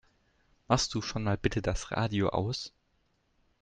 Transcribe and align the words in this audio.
Machst 0.67 0.95
du 0.95 1.03
schon 1.03 1.21
mal 1.21 1.37
bitte 1.37 1.61
das 1.61 1.91
Radio 1.91 2.29
aus? 2.29 2.73